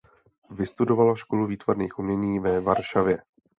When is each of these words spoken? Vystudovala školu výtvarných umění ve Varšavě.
Vystudovala 0.49 1.15
školu 1.15 1.45
výtvarných 1.47 1.99
umění 1.99 2.39
ve 2.39 2.61
Varšavě. 2.61 3.19